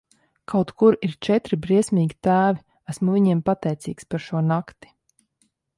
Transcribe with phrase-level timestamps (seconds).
[0.51, 2.65] Kaut kur ir četri briesmīgi tēvi,
[2.95, 4.95] esmu viņiem pateicīgs par šo nakti.